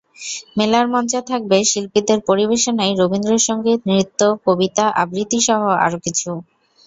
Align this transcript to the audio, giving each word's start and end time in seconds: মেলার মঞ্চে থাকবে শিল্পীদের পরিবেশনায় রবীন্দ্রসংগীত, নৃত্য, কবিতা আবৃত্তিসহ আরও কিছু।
মেলার 0.57 0.85
মঞ্চে 0.93 1.19
থাকবে 1.29 1.57
শিল্পীদের 1.71 2.19
পরিবেশনায় 2.29 2.93
রবীন্দ্রসংগীত, 2.95 3.79
নৃত্য, 3.89 4.19
কবিতা 4.45 4.85
আবৃত্তিসহ 5.01 5.61
আরও 5.85 5.97
কিছু। 6.05 6.29